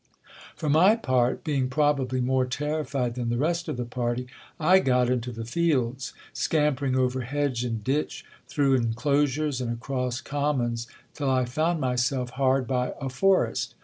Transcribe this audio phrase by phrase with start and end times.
[0.55, 4.25] For my part, being probably more terrified than the rest of the party,
[4.59, 10.87] I got into the fields, scampering over hedge and ditch, through enclosures and across commons,
[11.13, 13.75] till I found myself hard by a forest.